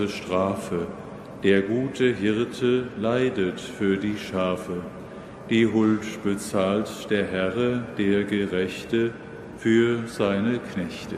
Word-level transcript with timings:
diese 0.00 0.08
Strafe. 0.08 0.86
Der 1.42 1.62
gute 1.62 2.14
Hirte 2.14 2.88
leidet 2.98 3.60
für 3.60 3.96
die 3.96 4.16
Schafe. 4.18 4.82
Die 5.48 5.66
Huld 5.66 6.22
bezahlt 6.22 7.10
der 7.10 7.26
Herr, 7.26 7.82
der 7.98 8.24
Gerechte, 8.24 9.12
für 9.58 10.06
seine 10.06 10.58
Knechte. 10.58 11.16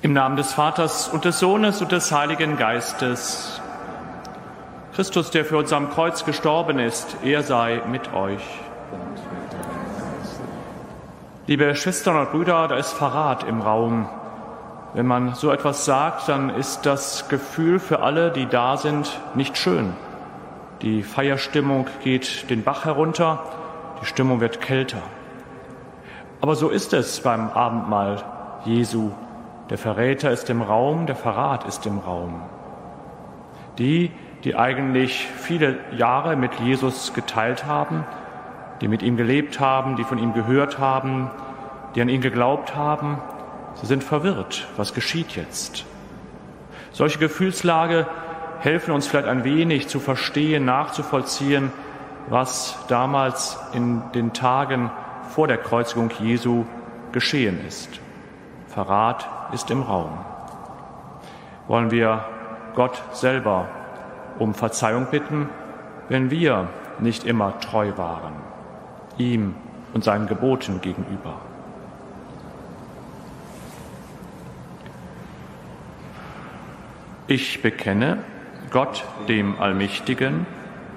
Im 0.00 0.12
Namen 0.12 0.36
des 0.36 0.52
Vaters 0.52 1.08
und 1.08 1.24
des 1.24 1.38
Sohnes 1.38 1.80
und 1.80 1.92
des 1.92 2.10
Heiligen 2.10 2.56
Geistes. 2.56 3.60
Christus, 4.94 5.30
der 5.30 5.44
für 5.44 5.58
uns 5.58 5.72
am 5.72 5.90
Kreuz 5.90 6.24
gestorben 6.24 6.80
ist, 6.80 7.16
er 7.24 7.42
sei 7.42 7.82
mit 7.88 8.12
euch. 8.12 8.42
Liebe 11.52 11.76
Schwestern 11.76 12.16
und 12.16 12.30
Brüder, 12.30 12.66
da 12.66 12.76
ist 12.76 12.94
Verrat 12.94 13.44
im 13.44 13.60
Raum. 13.60 14.08
Wenn 14.94 15.04
man 15.04 15.34
so 15.34 15.52
etwas 15.52 15.84
sagt, 15.84 16.26
dann 16.30 16.48
ist 16.48 16.86
das 16.86 17.28
Gefühl 17.28 17.78
für 17.78 18.00
alle, 18.00 18.30
die 18.30 18.46
da 18.46 18.78
sind, 18.78 19.20
nicht 19.34 19.58
schön. 19.58 19.92
Die 20.80 21.02
Feierstimmung 21.02 21.88
geht 22.02 22.48
den 22.48 22.62
Bach 22.62 22.86
herunter, 22.86 23.40
die 24.00 24.06
Stimmung 24.06 24.40
wird 24.40 24.62
kälter. 24.62 25.02
Aber 26.40 26.56
so 26.56 26.70
ist 26.70 26.94
es 26.94 27.20
beim 27.20 27.50
Abendmahl 27.50 28.22
Jesu. 28.64 29.10
Der 29.68 29.76
Verräter 29.76 30.30
ist 30.30 30.48
im 30.48 30.62
Raum, 30.62 31.04
der 31.04 31.16
Verrat 31.16 31.66
ist 31.66 31.84
im 31.84 31.98
Raum. 31.98 32.40
Die, 33.76 34.10
die 34.42 34.56
eigentlich 34.56 35.28
viele 35.36 35.80
Jahre 35.94 36.34
mit 36.34 36.54
Jesus 36.60 37.12
geteilt 37.12 37.66
haben, 37.66 38.06
die 38.82 38.88
mit 38.88 39.02
ihm 39.02 39.16
gelebt 39.16 39.60
haben, 39.60 39.96
die 39.96 40.04
von 40.04 40.18
ihm 40.18 40.34
gehört 40.34 40.78
haben, 40.78 41.30
die 41.94 42.02
an 42.02 42.08
ihn 42.08 42.20
geglaubt 42.20 42.74
haben, 42.74 43.18
sie 43.76 43.86
sind 43.86 44.02
verwirrt. 44.02 44.66
Was 44.76 44.92
geschieht 44.92 45.36
jetzt? 45.36 45.86
Solche 46.90 47.18
Gefühlslage 47.18 48.06
helfen 48.58 48.92
uns 48.92 49.06
vielleicht 49.06 49.28
ein 49.28 49.44
wenig 49.44 49.88
zu 49.88 50.00
verstehen, 50.00 50.64
nachzuvollziehen, 50.64 51.72
was 52.28 52.76
damals 52.88 53.58
in 53.72 54.02
den 54.14 54.32
Tagen 54.32 54.90
vor 55.30 55.46
der 55.46 55.58
Kreuzigung 55.58 56.10
Jesu 56.20 56.64
geschehen 57.12 57.64
ist. 57.66 58.00
Verrat 58.66 59.28
ist 59.52 59.70
im 59.70 59.82
Raum. 59.82 60.18
Wollen 61.68 61.90
wir 61.92 62.24
Gott 62.74 63.00
selber 63.12 63.68
um 64.38 64.54
Verzeihung 64.54 65.06
bitten, 65.10 65.48
wenn 66.08 66.30
wir 66.30 66.68
nicht 66.98 67.24
immer 67.24 67.58
treu 67.60 67.92
waren, 67.96 68.51
ihm 69.18 69.54
und 69.94 70.04
seinen 70.04 70.26
Geboten 70.26 70.80
gegenüber. 70.80 71.40
Ich 77.26 77.62
bekenne 77.62 78.18
Gott, 78.70 79.04
dem 79.28 79.60
Allmächtigen, 79.60 80.46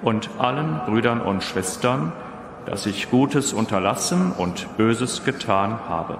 und 0.02 0.28
allen 0.38 0.80
Brüdern 0.86 1.20
und 1.20 1.42
Schwestern, 1.42 2.12
dass 2.66 2.86
ich 2.86 3.10
Gutes 3.10 3.52
unterlassen 3.52 4.32
und 4.32 4.76
Böses 4.76 5.24
getan 5.24 5.78
habe. 5.88 6.18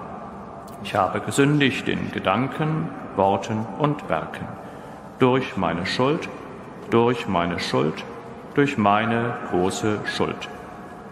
Ich 0.82 0.94
habe 0.94 1.20
gesündigt 1.20 1.88
in 1.88 2.12
Gedanken, 2.12 2.88
Worten 3.16 3.66
und 3.78 4.08
Werken, 4.08 4.46
durch 5.18 5.56
meine 5.56 5.86
Schuld, 5.86 6.28
durch 6.90 7.26
meine 7.28 7.58
Schuld, 7.58 8.04
durch 8.54 8.78
meine 8.78 9.34
große 9.50 10.00
Schuld. 10.06 10.48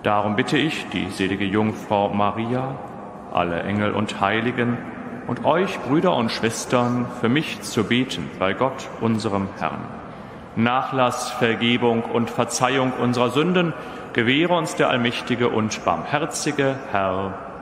Darum 0.04 0.36
bitte 0.36 0.58
ich 0.58 0.86
die 0.90 1.08
selige 1.08 1.46
Jungfrau 1.46 2.10
Maria, 2.10 2.76
alle 3.32 3.62
Engel 3.62 3.92
und 3.92 4.20
Heiligen 4.20 4.76
und 5.26 5.46
euch, 5.46 5.80
Brüder 5.80 6.14
und 6.14 6.30
Schwestern, 6.30 7.06
für 7.22 7.30
mich 7.30 7.62
zu 7.62 7.84
beten 7.84 8.28
bei 8.38 8.52
Gott, 8.52 8.90
unserem 9.00 9.48
Herrn. 9.58 9.80
Nachlass, 10.56 11.30
Vergebung 11.30 12.02
und 12.02 12.28
Verzeihung 12.28 12.92
unserer 12.92 13.30
Sünden 13.30 13.72
gewähre 14.12 14.52
uns 14.52 14.76
der 14.76 14.90
allmächtige 14.90 15.48
und 15.48 15.82
barmherzige 15.86 16.76
Herr. 16.90 17.53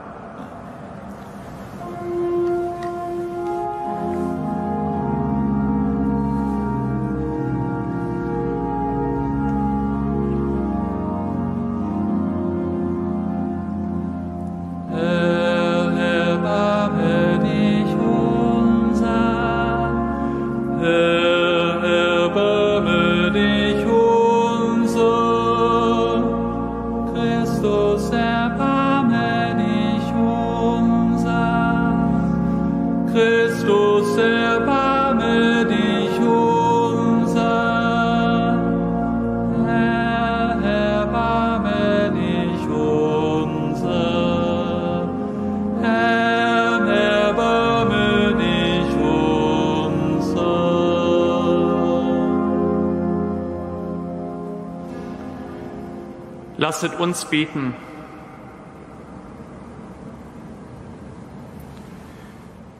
Lasset 56.83 56.99
uns 56.99 57.27
beten. 57.27 57.77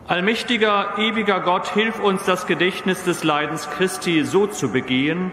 Allmächtiger, 0.09 0.99
ewiger 0.99 1.39
Gott, 1.39 1.69
hilf 1.69 2.01
uns, 2.01 2.25
das 2.25 2.49
Gedächtnis 2.49 3.05
des 3.05 3.23
Leidens 3.23 3.71
Christi 3.71 4.25
so 4.25 4.49
zu 4.49 4.73
begehen, 4.73 5.31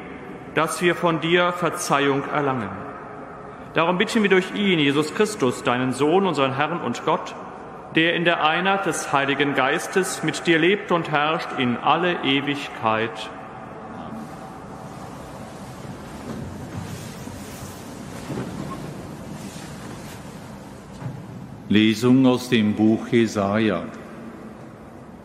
dass 0.54 0.84
wir 0.84 0.94
von 0.94 1.20
dir 1.20 1.52
Verzeihung 1.52 2.24
erlangen. 2.32 2.70
Darum 3.74 3.98
bitten 3.98 4.22
wir 4.22 4.30
durch 4.30 4.54
ihn, 4.54 4.78
Jesus 4.78 5.16
Christus, 5.16 5.64
deinen 5.64 5.92
Sohn, 5.92 6.28
unseren 6.28 6.56
Herrn 6.56 6.82
und 6.82 7.04
Gott, 7.06 7.34
der 7.96 8.14
in 8.14 8.24
der 8.24 8.44
Einheit 8.44 8.86
des 8.86 9.12
Heiligen 9.12 9.56
Geistes 9.56 10.22
mit 10.22 10.46
dir 10.46 10.60
lebt 10.60 10.92
und 10.92 11.10
herrscht 11.10 11.58
in 11.58 11.76
alle 11.78 12.24
Ewigkeit. 12.24 13.32
Lesung 21.70 22.26
aus 22.26 22.50
dem 22.50 22.74
Buch 22.74 23.08
Jesaja. 23.10 23.84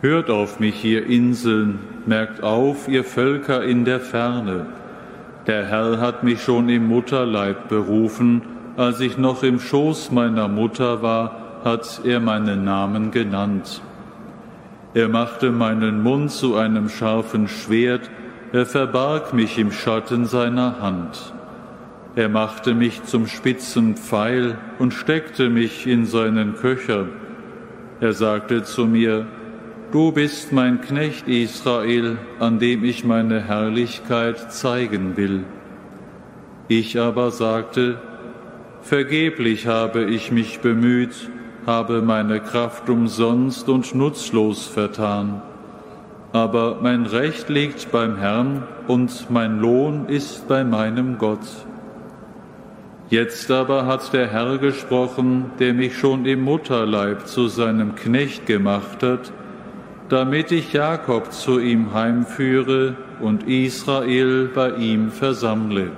Hört 0.03 0.29
auf 0.29 0.61
mich, 0.61 0.85
ihr 0.85 1.07
Inseln, 1.07 1.79
merkt 2.05 2.43
auf, 2.43 2.87
ihr 2.87 3.03
Völker 3.03 3.65
in 3.65 3.87
der 3.87 3.99
Ferne. 3.99 4.67
Der 5.47 5.65
Herr 5.65 6.01
hat 6.01 6.23
mich 6.23 6.43
schon 6.43 6.69
im 6.69 6.87
Mutterleib 6.87 7.71
berufen, 7.71 8.43
als 8.77 9.01
ich 9.01 9.17
noch 9.17 9.43
im 9.43 9.59
Schoß 9.59 10.11
meiner 10.11 10.47
Mutter 10.49 11.01
war, 11.01 11.63
hat 11.65 12.03
er 12.05 12.21
meinen 12.21 12.63
Namen 12.63 13.11
genannt. 13.11 13.81
Er 14.93 15.09
machte 15.09 15.51
meinen 15.51 16.03
Mund 16.03 16.31
zu 16.31 16.57
einem 16.57 16.91
scharfen 16.91 17.49
Schwert, 17.49 18.11
er 18.53 18.67
verbarg 18.67 19.33
mich 19.33 19.59
im 19.59 19.73
Schatten 19.73 20.27
seiner 20.27 20.79
Hand. 20.83 21.33
Er 22.17 22.29
machte 22.29 22.75
mich 22.75 23.03
zum 23.05 23.27
spitzen 23.27 23.97
Pfeil 23.97 24.57
und 24.79 24.95
steckte 24.95 25.51
mich 25.51 25.87
in 25.87 26.07
seinen 26.07 26.55
Köcher. 26.55 27.07
Er 28.01 28.13
sagte 28.13 28.63
zu 28.63 28.87
mir, 28.87 29.27
Du 29.91 30.13
bist 30.13 30.53
mein 30.53 30.81
Knecht 30.81 31.29
Israel, 31.29 32.19
an 32.41 32.59
dem 32.59 32.85
ich 32.85 33.05
meine 33.05 33.41
Herrlichkeit 33.41 34.53
zeigen 34.53 35.17
will. 35.17 35.45
Ich 36.69 36.99
aber 36.99 37.31
sagte, 37.31 38.01
Vergeblich 38.83 39.67
habe 39.67 40.05
ich 40.05 40.31
mich 40.31 40.61
bemüht, 40.61 41.31
habe 41.67 42.03
meine 42.03 42.41
Kraft 42.41 42.89
umsonst 42.91 43.69
und 43.69 43.95
nutzlos 43.95 44.67
vertan. 44.67 45.43
Aber 46.33 46.79
mein 46.83 47.07
Recht 47.07 47.49
liegt 47.49 47.91
beim 47.91 48.17
Herrn 48.17 48.65
und 48.87 49.31
mein 49.31 49.59
Lohn 49.59 50.07
ist 50.09 50.49
bei 50.49 50.65
meinem 50.65 51.19
Gott. 51.19 51.47
Jetzt 53.11 53.51
aber 53.51 53.87
hat 53.87 54.13
der 54.13 54.29
Herr 54.29 54.59
gesprochen, 54.59 55.51
der 55.59 55.75
mich 55.75 55.97
schon 55.97 56.25
im 56.27 56.43
Mutterleib 56.43 57.27
zu 57.27 57.49
seinem 57.49 57.95
Knecht 57.95 58.47
gemacht 58.47 59.03
hat, 59.03 59.33
damit 60.09 60.53
ich 60.53 60.73
Jakob 60.73 61.33
zu 61.33 61.59
ihm 61.59 61.93
heimführe 61.93 62.97
und 63.21 63.49
Israel 63.49 64.51
bei 64.55 64.71
ihm 64.77 65.11
versammle 65.11 65.91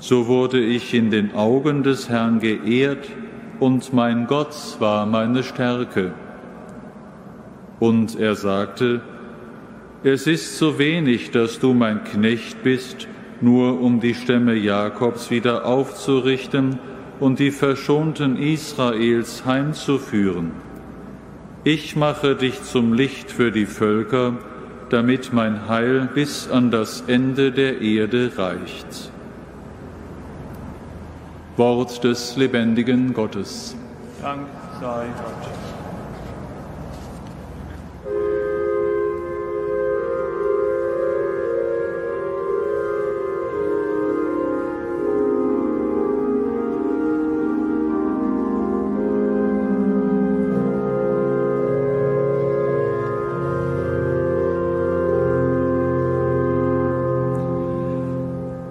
so 0.00 0.26
wurde 0.28 0.58
ich 0.58 0.94
in 0.94 1.10
den 1.10 1.34
Augen 1.34 1.82
des 1.82 2.08
Herrn 2.08 2.40
geehrt 2.40 3.06
und 3.60 3.92
mein 3.92 4.26
Gott 4.26 4.56
war 4.78 5.04
meine 5.04 5.42
Stärke. 5.42 6.12
Und 7.78 8.18
er 8.18 8.34
sagte, 8.34 9.02
es 10.02 10.26
ist 10.26 10.56
so 10.56 10.78
wenig, 10.78 11.30
dass 11.30 11.58
du 11.58 11.74
mein 11.74 12.02
Knecht 12.04 12.62
bist, 12.62 13.08
nur 13.42 13.80
um 13.80 14.00
die 14.00 14.14
Stämme 14.14 14.54
Jakobs 14.54 15.30
wieder 15.30 15.64
aufzurichten 15.64 16.78
und 17.18 17.38
die 17.38 17.50
verschonten 17.50 18.36
Israels 18.36 19.44
heimzuführen. 19.44 20.52
Ich 21.64 21.94
mache 21.94 22.36
dich 22.36 22.62
zum 22.62 22.94
Licht 22.94 23.30
für 23.30 23.52
die 23.52 23.66
Völker, 23.66 24.38
damit 24.88 25.32
mein 25.32 25.68
Heil 25.68 26.08
bis 26.14 26.50
an 26.50 26.70
das 26.70 27.04
Ende 27.06 27.52
der 27.52 27.80
Erde 27.80 28.32
reicht. 28.36 29.12
Wort 31.56 32.02
des 32.02 32.36
lebendigen 32.36 33.12
Gottes. 33.12 33.76
Dank 34.22 34.46
sei 34.80 35.04
Gott. 35.16 35.59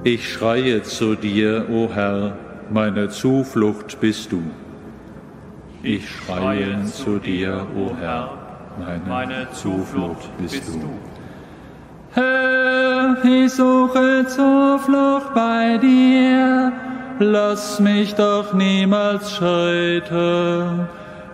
Ich 0.03 0.33
schreie 0.33 0.81
zu 0.81 1.15
dir, 1.15 1.65
o 1.69 1.89
Herr, 1.93 2.37
meine 2.69 3.09
Zuflucht 3.09 3.99
bist 3.99 4.31
du. 4.31 4.41
Ich 5.83 6.09
schreie 6.09 6.85
zu 6.85 7.19
dir, 7.19 7.67
o 7.75 7.91
Herr, 7.99 8.31
meine 9.07 9.47
Zuflucht 9.51 10.29
bist 10.37 10.69
du. 10.69 10.89
Herr, 12.13 13.17
ich 13.25 13.51
suche 13.51 14.25
Zuflucht 14.25 15.33
bei 15.35 15.77
dir, 15.77 16.71
lass 17.19 17.81
mich 17.81 18.15
doch 18.15 18.53
niemals 18.53 19.35
scheitern. 19.35 20.87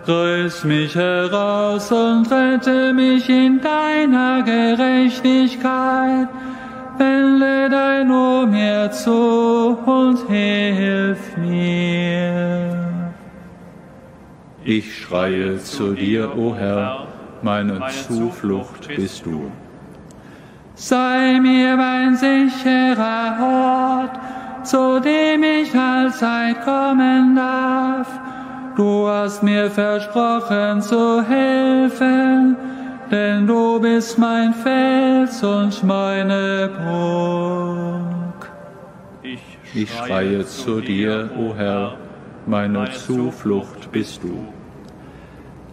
Reiß 0.08 0.64
mich 0.64 0.96
heraus 0.96 1.92
und 1.92 2.30
rette 2.32 2.92
mich 2.92 3.28
in 3.28 3.60
deiner 3.60 4.42
Gerechtigkeit 4.42 6.28
wende 6.98 7.68
dein 7.70 8.10
Ohr 8.10 8.46
mir 8.46 8.90
zu 8.90 9.76
und 9.86 10.18
hilf 10.28 11.36
mir. 11.36 13.12
Ich 14.64 14.98
schreie 14.98 15.58
zu 15.58 15.92
dir, 15.94 16.36
o 16.36 16.54
Herr, 16.54 17.06
meine 17.42 17.80
Zuflucht 18.08 18.88
bist 18.88 19.24
du. 19.24 19.50
Sei 20.74 21.38
mir 21.40 21.76
mein 21.76 22.16
sicherer 22.16 23.36
Ort, 23.40 24.66
zu 24.66 25.00
dem 25.00 25.42
ich 25.42 25.74
allzeit 25.74 26.62
kommen 26.64 27.36
darf. 27.36 28.08
Du 28.76 29.08
hast 29.08 29.42
mir 29.42 29.70
versprochen 29.70 30.82
zu 30.82 31.22
helfen, 31.22 32.56
denn 33.10 33.46
du 33.46 33.80
bist 33.80 34.18
mein 34.18 34.52
Fels 34.54 35.42
und 35.42 35.82
meine 35.84 36.70
Burg. 36.76 38.50
Ich 39.74 39.90
schreie 39.94 40.44
zu 40.44 40.80
dir, 40.80 41.30
o 41.38 41.54
Herr, 41.54 41.96
meine 42.46 42.90
Zuflucht 42.92 43.90
bist 43.92 44.22
du. 44.22 44.48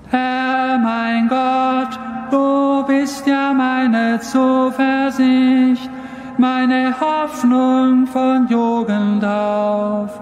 Herr, 0.09 0.77
mein 0.77 1.27
Gott, 1.27 1.99
du 2.31 2.85
bist 2.85 3.25
ja 3.25 3.53
meine 3.53 4.19
Zuversicht, 4.19 5.89
meine 6.37 6.93
Hoffnung 6.99 8.07
von 8.07 8.47
Jugend 8.49 9.23
auf. 9.23 10.19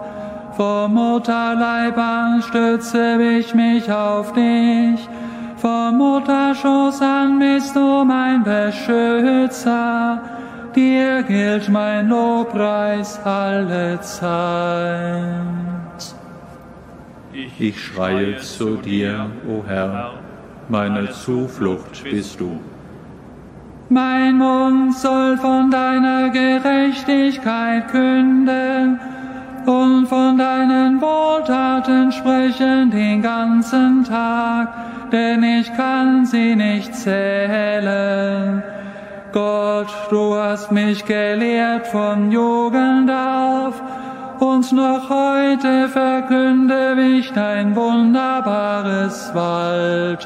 Vom 0.55 0.93
Mutterleib 0.93 1.97
an 1.97 2.41
stütze 2.41 3.21
ich 3.21 3.55
mich 3.55 3.91
auf 3.91 4.33
dich 4.33 5.09
vom 5.61 5.97
Mutterschoß 5.97 7.01
an 7.01 7.37
bist 7.39 7.75
du 7.75 8.03
mein 8.03 8.43
Beschützer, 8.43 10.19
dir 10.75 11.21
gilt 11.23 11.69
mein 11.69 12.09
Lobpreis 12.09 13.19
alle 13.23 14.01
Zeit. 14.01 15.51
Ich 17.59 17.79
schreie 17.79 18.39
zu 18.39 18.77
dir, 18.77 19.27
o 19.47 19.63
Herr, 19.67 20.13
meine 20.67 21.11
Zuflucht 21.11 22.03
bist 22.03 22.39
du. 22.39 22.59
Mein 23.89 24.37
Mund 24.37 24.95
soll 24.95 25.37
von 25.37 25.69
deiner 25.69 26.29
Gerechtigkeit 26.29 27.87
künden 27.89 28.99
und 29.65 30.07
von 30.07 30.37
deinen 30.37 31.01
Wohltaten 31.01 32.11
sprechen 32.11 32.91
den 32.91 33.21
ganzen 33.21 34.03
Tag 34.03 34.91
denn 35.11 35.43
ich 35.43 35.73
kann 35.73 36.25
sie 36.25 36.55
nicht 36.55 36.95
zählen. 36.95 38.63
Gott, 39.31 39.93
du 40.09 40.35
hast 40.35 40.71
mich 40.71 41.05
gelehrt 41.05 41.87
von 41.87 42.31
Jugend 42.31 43.11
auf, 43.11 43.81
und 44.39 44.71
noch 44.71 45.09
heute 45.09 45.87
verkünde 45.89 46.97
ich 47.17 47.31
dein 47.31 47.75
wunderbares 47.75 49.31
Walten. 49.35 50.23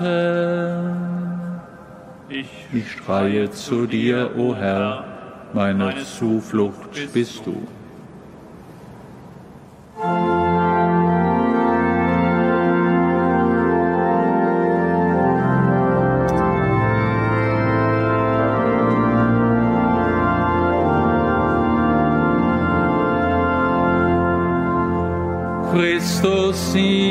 Ich, 2.29 2.47
ich 2.71 2.91
schreie 2.91 3.51
zu 3.51 3.85
dir, 3.85 4.31
o 4.37 4.55
Herr, 4.55 5.03
meine 5.53 5.95
Zuflucht 6.03 7.13
bist 7.13 7.45
du. 7.45 7.67
Christus 25.75 26.71
Sieger, 26.71 27.04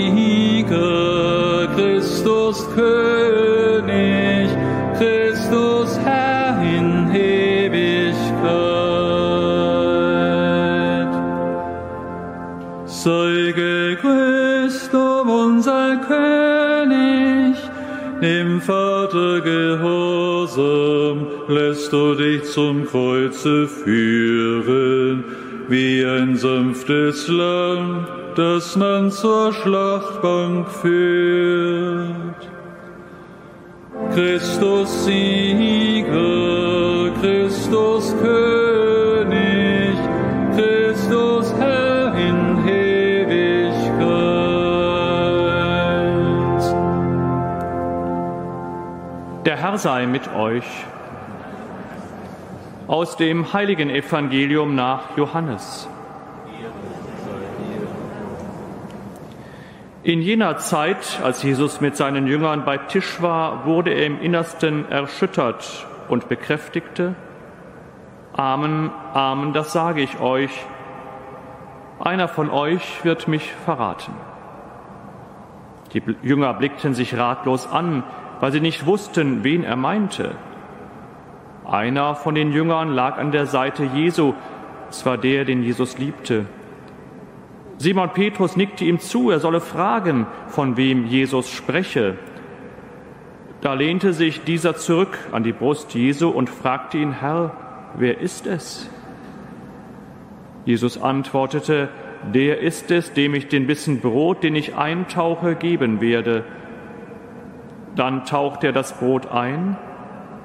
Vater 19.14 19.40
gehorsam, 19.42 21.26
lässt 21.46 21.92
du 21.92 22.16
dich 22.16 22.42
zum 22.50 22.84
Kreuze 22.84 23.68
führen, 23.68 25.22
wie 25.68 26.04
ein 26.04 26.36
sanftes 26.36 27.28
Lamm 27.28 28.08
das 28.34 28.74
man 28.74 29.12
zur 29.12 29.52
Schlachtbank 29.52 30.68
führt. 30.68 32.48
Christus 34.12 35.04
Sieger, 35.04 36.43
Herr 49.64 49.78
sei 49.78 50.04
mit 50.04 50.30
euch. 50.34 50.66
Aus 52.86 53.16
dem 53.16 53.54
heiligen 53.54 53.88
Evangelium 53.88 54.74
nach 54.74 55.16
Johannes. 55.16 55.88
In 60.02 60.20
jener 60.20 60.58
Zeit, 60.58 61.18
als 61.22 61.42
Jesus 61.42 61.80
mit 61.80 61.96
seinen 61.96 62.26
Jüngern 62.26 62.66
bei 62.66 62.76
Tisch 62.76 63.22
war, 63.22 63.64
wurde 63.64 63.94
er 63.94 64.04
im 64.04 64.20
Innersten 64.20 64.86
erschüttert 64.90 65.86
und 66.08 66.28
bekräftigte, 66.28 67.14
Amen, 68.34 68.90
Amen, 69.14 69.54
das 69.54 69.72
sage 69.72 70.02
ich 70.02 70.20
euch, 70.20 70.50
einer 72.00 72.28
von 72.28 72.50
euch 72.50 73.02
wird 73.02 73.28
mich 73.28 73.50
verraten. 73.64 74.12
Die 75.94 76.02
Jünger 76.20 76.52
blickten 76.52 76.92
sich 76.92 77.16
ratlos 77.16 77.66
an, 77.66 78.02
weil 78.40 78.52
sie 78.52 78.60
nicht 78.60 78.86
wussten, 78.86 79.44
wen 79.44 79.64
er 79.64 79.76
meinte. 79.76 80.34
Einer 81.64 82.14
von 82.14 82.34
den 82.34 82.52
Jüngern 82.52 82.90
lag 82.90 83.18
an 83.18 83.32
der 83.32 83.46
Seite 83.46 83.84
Jesu, 83.84 84.34
es 84.90 85.04
war 85.06 85.18
der, 85.18 85.44
den 85.44 85.62
Jesus 85.62 85.98
liebte. 85.98 86.46
Simon 87.78 88.10
Petrus 88.10 88.56
nickte 88.56 88.84
ihm 88.84 89.00
zu, 89.00 89.30
er 89.30 89.40
solle 89.40 89.60
fragen, 89.60 90.26
von 90.48 90.76
wem 90.76 91.06
Jesus 91.06 91.50
spreche. 91.50 92.16
Da 93.60 93.74
lehnte 93.74 94.12
sich 94.12 94.44
dieser 94.44 94.76
zurück 94.76 95.18
an 95.32 95.42
die 95.42 95.52
Brust 95.52 95.94
Jesu 95.94 96.28
und 96.28 96.50
fragte 96.50 96.98
ihn, 96.98 97.12
Herr, 97.12 97.52
wer 97.96 98.20
ist 98.20 98.46
es? 98.46 98.90
Jesus 100.66 101.00
antwortete, 101.00 101.88
der 102.32 102.60
ist 102.60 102.90
es, 102.90 103.12
dem 103.12 103.34
ich 103.34 103.48
den 103.48 103.66
Bissen 103.66 104.00
Brot, 104.00 104.42
den 104.42 104.54
ich 104.54 104.76
eintauche, 104.76 105.54
geben 105.56 106.00
werde. 106.00 106.44
Dann 107.96 108.24
tauchte 108.24 108.68
er 108.68 108.72
das 108.72 108.92
Brot 108.94 109.30
ein, 109.30 109.76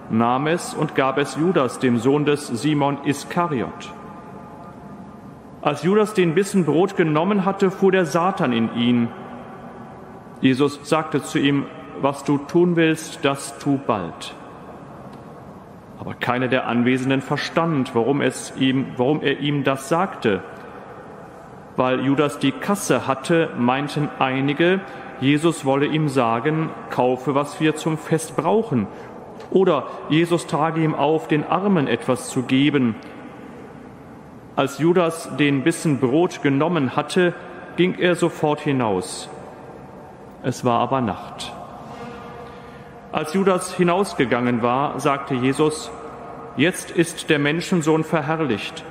nahm 0.09 0.47
es 0.47 0.73
und 0.73 0.95
gab 0.95 1.17
es 1.17 1.35
Judas, 1.35 1.79
dem 1.79 1.97
Sohn 1.97 2.25
des 2.25 2.47
Simon 2.47 2.99
Iskariot. 3.05 3.93
Als 5.61 5.83
Judas 5.83 6.13
den 6.13 6.35
Bissen 6.35 6.65
Brot 6.65 6.95
genommen 6.95 7.43
hatte, 7.45 7.69
fuhr 7.69 7.91
der 7.91 8.05
Satan 8.05 8.53
in 8.53 8.73
ihn. 8.75 9.07
Jesus 10.41 10.79
sagte 10.83 11.21
zu 11.21 11.37
ihm, 11.37 11.65
was 12.01 12.23
du 12.23 12.37
tun 12.37 12.75
willst, 12.75 13.25
das 13.25 13.57
tu 13.59 13.77
bald. 13.85 14.35
Aber 15.99 16.13
keiner 16.13 16.47
der 16.47 16.67
Anwesenden 16.67 17.21
verstand, 17.21 17.93
warum, 17.93 18.21
es 18.21 18.53
ihm, 18.57 18.87
warum 18.95 19.21
er 19.21 19.39
ihm 19.39 19.65
das 19.65 19.89
sagte. 19.89 20.41
Weil 21.75 21.99
Judas 22.05 22.39
die 22.39 22.53
Kasse 22.53 23.05
hatte, 23.05 23.49
meinten 23.57 24.07
einige, 24.17 24.79
Jesus 25.21 25.65
wolle 25.65 25.85
ihm 25.85 26.07
sagen, 26.07 26.69
kaufe, 26.89 27.35
was 27.35 27.59
wir 27.59 27.75
zum 27.75 27.97
Fest 27.97 28.35
brauchen. 28.35 28.87
Oder 29.51 29.87
Jesus 30.09 30.47
trage 30.47 30.81
ihm 30.83 30.95
auf, 30.95 31.27
den 31.27 31.43
Armen 31.43 31.87
etwas 31.87 32.29
zu 32.29 32.43
geben. 32.43 32.95
Als 34.55 34.79
Judas 34.79 35.35
den 35.37 35.63
Bissen 35.63 35.99
Brot 35.99 36.41
genommen 36.41 36.95
hatte, 36.95 37.33
ging 37.75 37.95
er 37.97 38.15
sofort 38.15 38.59
hinaus. 38.61 39.29
Es 40.43 40.63
war 40.63 40.79
aber 40.79 41.01
Nacht. 41.01 41.53
Als 43.11 43.33
Judas 43.33 43.73
hinausgegangen 43.75 44.61
war, 44.61 44.99
sagte 44.99 45.33
Jesus, 45.33 45.91
Jetzt 46.55 46.91
ist 46.91 47.29
der 47.29 47.39
Menschensohn 47.39 48.03
verherrlicht 48.03 48.83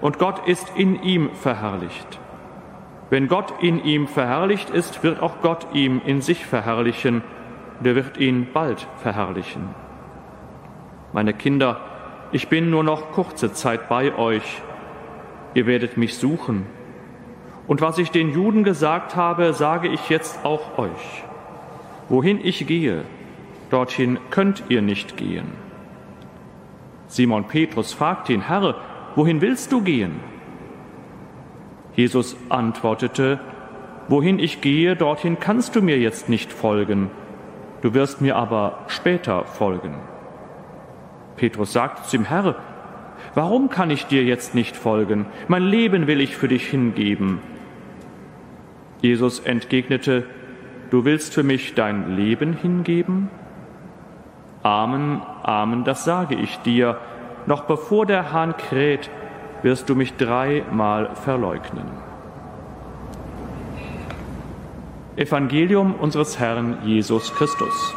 und 0.00 0.18
Gott 0.18 0.48
ist 0.48 0.72
in 0.74 1.00
ihm 1.02 1.30
verherrlicht. 1.34 2.18
Wenn 3.14 3.28
Gott 3.28 3.62
in 3.62 3.84
ihm 3.84 4.08
verherrlicht 4.08 4.70
ist, 4.70 5.04
wird 5.04 5.22
auch 5.22 5.40
Gott 5.40 5.68
ihm 5.72 6.02
in 6.04 6.20
sich 6.20 6.44
verherrlichen 6.44 7.22
und 7.78 7.86
er 7.86 7.94
wird 7.94 8.16
ihn 8.16 8.48
bald 8.52 8.88
verherrlichen. 9.02 9.68
Meine 11.12 11.32
Kinder, 11.32 11.80
ich 12.32 12.48
bin 12.48 12.70
nur 12.70 12.82
noch 12.82 13.12
kurze 13.12 13.52
Zeit 13.52 13.88
bei 13.88 14.18
euch. 14.18 14.62
Ihr 15.54 15.66
werdet 15.66 15.96
mich 15.96 16.16
suchen. 16.16 16.66
Und 17.68 17.80
was 17.80 17.98
ich 17.98 18.10
den 18.10 18.32
Juden 18.32 18.64
gesagt 18.64 19.14
habe, 19.14 19.52
sage 19.52 19.86
ich 19.86 20.08
jetzt 20.08 20.44
auch 20.44 20.76
euch. 20.76 21.22
Wohin 22.08 22.44
ich 22.44 22.66
gehe, 22.66 23.04
dorthin 23.70 24.18
könnt 24.30 24.64
ihr 24.70 24.82
nicht 24.82 25.16
gehen. 25.16 25.52
Simon 27.06 27.44
Petrus 27.44 27.92
fragte 27.92 28.32
ihn, 28.32 28.48
Herr, 28.48 28.74
wohin 29.14 29.40
willst 29.40 29.70
du 29.70 29.82
gehen? 29.82 30.33
Jesus 31.96 32.36
antwortete, 32.48 33.40
Wohin 34.08 34.38
ich 34.38 34.60
gehe, 34.60 34.96
dorthin 34.96 35.40
kannst 35.40 35.76
du 35.76 35.80
mir 35.80 35.98
jetzt 35.98 36.28
nicht 36.28 36.52
folgen, 36.52 37.10
du 37.80 37.94
wirst 37.94 38.20
mir 38.20 38.36
aber 38.36 38.80
später 38.88 39.44
folgen. 39.44 39.94
Petrus 41.36 41.72
sagte 41.72 42.02
zu 42.02 42.16
ihm, 42.16 42.24
Herr, 42.24 42.56
warum 43.34 43.70
kann 43.70 43.90
ich 43.90 44.06
dir 44.06 44.24
jetzt 44.24 44.54
nicht 44.54 44.76
folgen? 44.76 45.26
Mein 45.48 45.62
Leben 45.62 46.06
will 46.06 46.20
ich 46.20 46.36
für 46.36 46.48
dich 46.48 46.66
hingeben. 46.66 47.40
Jesus 49.00 49.40
entgegnete, 49.40 50.24
Du 50.90 51.04
willst 51.04 51.34
für 51.34 51.42
mich 51.42 51.74
dein 51.74 52.14
Leben 52.14 52.52
hingeben? 52.52 53.28
Amen, 54.62 55.22
Amen, 55.42 55.82
das 55.82 56.04
sage 56.04 56.36
ich 56.36 56.58
dir. 56.58 56.98
Noch 57.46 57.64
bevor 57.64 58.06
der 58.06 58.32
Hahn 58.32 58.56
kräht, 58.56 59.10
wirst 59.64 59.88
du 59.88 59.94
mich 59.94 60.14
dreimal 60.16 61.16
verleugnen. 61.16 61.86
Evangelium 65.16 65.94
unseres 65.94 66.38
Herrn 66.38 66.78
Jesus 66.84 67.34
Christus. 67.34 67.94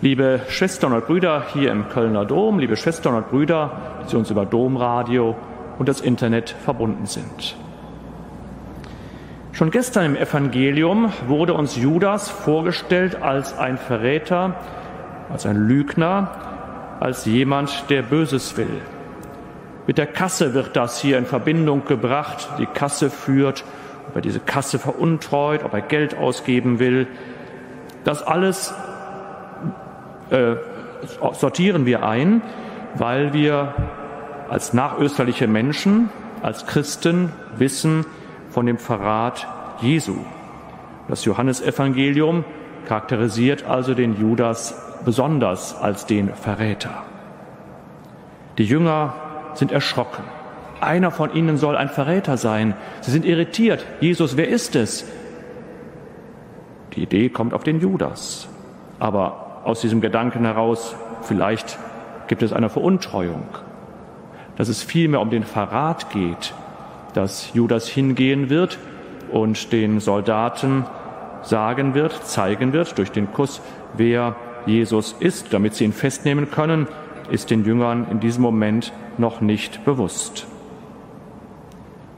Liebe 0.00 0.40
Schwestern 0.48 0.94
und 0.94 1.06
Brüder 1.06 1.44
hier 1.52 1.70
im 1.70 1.88
Kölner 1.88 2.24
Dom, 2.24 2.58
liebe 2.58 2.76
Schwestern 2.76 3.14
und 3.14 3.30
Brüder, 3.30 4.04
die 4.10 4.16
uns 4.16 4.30
über 4.32 4.44
Domradio 4.44 5.36
und 5.78 5.88
das 5.88 6.00
Internet 6.00 6.50
verbunden 6.50 7.06
sind. 7.06 7.56
Schon 9.58 9.72
gestern 9.72 10.04
im 10.04 10.14
Evangelium 10.14 11.12
wurde 11.26 11.52
uns 11.52 11.74
Judas 11.74 12.28
vorgestellt 12.30 13.20
als 13.20 13.58
ein 13.58 13.76
Verräter, 13.76 14.54
als 15.32 15.46
ein 15.46 15.56
Lügner, 15.56 16.30
als 17.00 17.24
jemand, 17.24 17.90
der 17.90 18.02
Böses 18.02 18.56
will. 18.56 18.80
Mit 19.88 19.98
der 19.98 20.06
Kasse 20.06 20.54
wird 20.54 20.76
das 20.76 21.00
hier 21.00 21.18
in 21.18 21.26
Verbindung 21.26 21.84
gebracht. 21.86 22.48
Die 22.60 22.66
Kasse 22.66 23.10
führt, 23.10 23.64
ob 24.06 24.14
er 24.14 24.22
diese 24.22 24.38
Kasse 24.38 24.78
veruntreut, 24.78 25.64
ob 25.64 25.74
er 25.74 25.80
Geld 25.80 26.16
ausgeben 26.16 26.78
will. 26.78 27.08
Das 28.04 28.22
alles 28.22 28.72
äh, 30.30 30.54
sortieren 31.32 31.84
wir 31.84 32.06
ein, 32.06 32.42
weil 32.94 33.32
wir 33.32 33.74
als 34.48 34.72
nachösterliche 34.72 35.48
Menschen, 35.48 36.10
als 36.42 36.64
Christen 36.66 37.32
wissen 37.56 38.06
von 38.50 38.66
dem 38.66 38.78
Verrat 38.78 39.46
Jesu. 39.80 40.16
Das 41.08 41.24
Johannesevangelium 41.24 42.44
charakterisiert 42.86 43.64
also 43.64 43.94
den 43.94 44.20
Judas 44.20 44.80
besonders 45.04 45.74
als 45.74 46.06
den 46.06 46.34
Verräter. 46.34 47.04
Die 48.58 48.64
Jünger 48.64 49.14
sind 49.54 49.72
erschrocken. 49.72 50.24
Einer 50.80 51.10
von 51.10 51.34
ihnen 51.34 51.56
soll 51.56 51.76
ein 51.76 51.88
Verräter 51.88 52.36
sein. 52.36 52.74
Sie 53.00 53.10
sind 53.10 53.24
irritiert. 53.24 53.84
Jesus, 54.00 54.36
wer 54.36 54.48
ist 54.48 54.76
es? 54.76 55.04
Die 56.94 57.02
Idee 57.02 57.28
kommt 57.28 57.54
auf 57.54 57.64
den 57.64 57.80
Judas. 57.80 58.48
Aber 58.98 59.62
aus 59.64 59.80
diesem 59.80 60.00
Gedanken 60.00 60.44
heraus, 60.44 60.94
vielleicht 61.22 61.78
gibt 62.26 62.42
es 62.42 62.52
eine 62.52 62.68
Veruntreuung 62.68 63.44
dass 64.58 64.68
es 64.68 64.82
vielmehr 64.82 65.20
um 65.20 65.30
den 65.30 65.44
Verrat 65.44 66.10
geht, 66.10 66.52
dass 67.14 67.52
Judas 67.54 67.88
hingehen 67.88 68.50
wird 68.50 68.78
und 69.30 69.72
den 69.72 70.00
Soldaten 70.00 70.84
sagen 71.42 71.94
wird, 71.94 72.24
zeigen 72.26 72.72
wird 72.72 72.98
durch 72.98 73.10
den 73.10 73.32
Kuss, 73.32 73.60
wer 73.96 74.36
Jesus 74.66 75.14
ist, 75.18 75.52
damit 75.52 75.74
sie 75.74 75.84
ihn 75.84 75.92
festnehmen 75.92 76.50
können, 76.50 76.86
ist 77.30 77.50
den 77.50 77.64
Jüngern 77.64 78.06
in 78.10 78.20
diesem 78.20 78.42
Moment 78.42 78.92
noch 79.16 79.40
nicht 79.40 79.84
bewusst. 79.84 80.46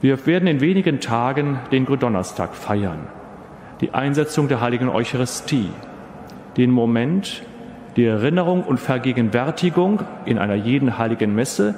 Wir 0.01 0.25
werden 0.27 0.49
in 0.49 0.61
wenigen 0.61 1.01
Tagen 1.01 1.59
den 1.71 1.85
Gründonnerstag 1.85 2.55
feiern, 2.55 3.09
die 3.81 3.93
Einsetzung 3.93 4.49
der 4.49 4.61
heiligen 4.61 4.89
Eucharistie, 4.89 5.69
den 6.57 6.71
Moment, 6.71 7.43
die 7.97 8.05
Erinnerung 8.05 8.63
und 8.63 8.79
Vergegenwärtigung 8.79 10.01
in 10.25 10.39
einer 10.39 10.55
jeden 10.55 10.97
heiligen 10.97 11.35
Messe, 11.35 11.75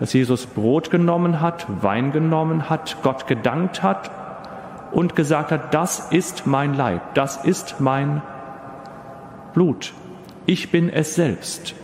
dass 0.00 0.14
Jesus 0.14 0.46
Brot 0.46 0.90
genommen 0.90 1.40
hat, 1.40 1.66
Wein 1.82 2.10
genommen 2.10 2.70
hat, 2.70 2.96
Gott 3.02 3.26
gedankt 3.26 3.82
hat 3.82 4.10
und 4.92 5.14
gesagt 5.14 5.52
hat, 5.52 5.74
das 5.74 6.10
ist 6.10 6.46
mein 6.46 6.74
Leib, 6.74 7.14
das 7.14 7.44
ist 7.44 7.80
mein 7.80 8.22
Blut. 9.52 9.92
Ich 10.46 10.70
bin 10.70 10.88
es 10.88 11.14
selbst. 11.14 11.74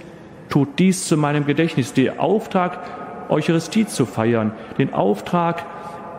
Tut 0.48 0.79
dies 0.79 1.07
zu 1.07 1.16
meinem 1.16 1.44
Gedächtnis. 1.44 1.92
Den 1.92 2.18
Auftrag, 2.18 2.79
Eucharistie 3.29 3.87
zu 3.87 4.07
feiern, 4.07 4.52
den 4.79 4.94
Auftrag, 4.94 5.66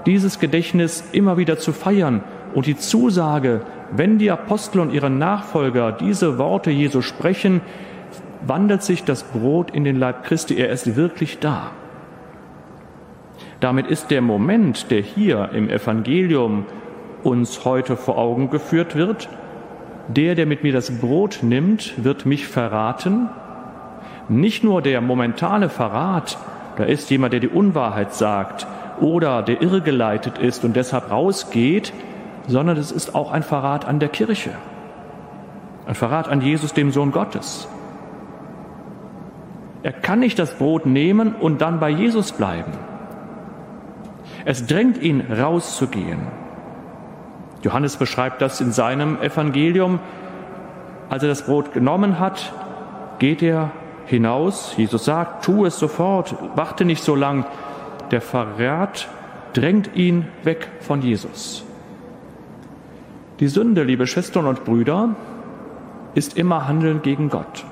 dieses 0.05 0.39
Gedächtnis 0.39 1.03
immer 1.11 1.37
wieder 1.37 1.57
zu 1.57 1.73
feiern 1.73 2.23
und 2.53 2.67
die 2.67 2.77
Zusage, 2.77 3.61
wenn 3.91 4.19
die 4.19 4.29
Apostel 4.29 4.81
und 4.81 4.93
ihre 4.93 5.09
Nachfolger 5.09 5.91
diese 5.91 6.37
Worte 6.37 6.69
Jesu 6.69 7.01
sprechen, 7.01 7.61
wandelt 8.45 8.83
sich 8.83 9.03
das 9.03 9.23
Brot 9.23 9.71
in 9.71 9.83
den 9.83 9.97
Leib 9.97 10.23
Christi, 10.23 10.55
er 10.55 10.69
ist 10.69 10.95
wirklich 10.95 11.39
da. 11.39 11.71
Damit 13.59 13.87
ist 13.87 14.11
der 14.11 14.21
Moment, 14.21 14.91
der 14.91 15.01
hier 15.01 15.49
im 15.53 15.69
Evangelium 15.69 16.65
uns 17.23 17.65
heute 17.65 17.97
vor 17.97 18.17
Augen 18.17 18.49
geführt 18.49 18.95
wird, 18.95 19.29
der, 20.07 20.35
der 20.35 20.45
mit 20.45 20.63
mir 20.63 20.71
das 20.71 20.99
Brot 20.99 21.39
nimmt, 21.41 22.03
wird 22.03 22.25
mich 22.25 22.47
verraten. 22.47 23.29
Nicht 24.29 24.63
nur 24.63 24.81
der 24.81 25.01
momentane 25.01 25.69
Verrat, 25.69 26.37
da 26.77 26.83
ist 26.83 27.09
jemand, 27.09 27.33
der 27.33 27.39
die 27.39 27.47
Unwahrheit 27.47 28.13
sagt 28.13 28.67
oder 29.01 29.41
der 29.41 29.61
irregeleitet 29.61 30.37
ist 30.37 30.63
und 30.63 30.75
deshalb 30.75 31.11
rausgeht, 31.11 31.93
sondern 32.47 32.77
es 32.77 32.91
ist 32.91 33.15
auch 33.15 33.31
ein 33.31 33.43
Verrat 33.43 33.85
an 33.85 33.99
der 33.99 34.09
Kirche, 34.09 34.51
ein 35.85 35.95
Verrat 35.95 36.29
an 36.29 36.41
Jesus, 36.41 36.73
dem 36.73 36.91
Sohn 36.91 37.11
Gottes. 37.11 37.67
Er 39.83 39.91
kann 39.91 40.19
nicht 40.19 40.39
das 40.39 40.55
Brot 40.55 40.85
nehmen 40.85 41.33
und 41.33 41.61
dann 41.61 41.79
bei 41.79 41.89
Jesus 41.89 42.31
bleiben. 42.31 42.71
Es 44.49 44.65
drängt 44.65 45.03
ihn 45.03 45.19
rauszugehen. 45.29 46.19
Johannes 47.63 47.97
beschreibt 47.97 48.41
das 48.41 48.61
in 48.61 48.71
seinem 48.71 49.21
Evangelium. 49.21 49.99
Als 51.09 51.21
er 51.21 51.27
das 51.27 51.41
Brot 51.47 51.73
genommen 51.73 52.17
hat, 52.17 52.53
geht 53.19 53.43
er 53.43 53.71
hinaus. 54.05 54.73
Jesus 54.77 55.03
sagt, 55.03 55.43
tu 55.43 55.65
es 55.65 55.77
sofort, 55.77 56.33
warte 56.55 56.85
nicht 56.85 57.03
so 57.03 57.13
lang. 57.13 57.45
Der 58.11 58.21
Verrat 58.21 59.09
drängt 59.51 59.93
ihn 59.97 60.27
weg 60.43 60.69
von 60.79 61.01
Jesus. 61.01 61.65
Die 63.41 63.49
Sünde, 63.49 63.83
liebe 63.83 64.07
Schwestern 64.07 64.45
und 64.45 64.63
Brüder, 64.63 65.09
ist 66.15 66.37
immer 66.37 66.69
Handeln 66.69 67.01
gegen 67.01 67.27
Gott. 67.27 67.65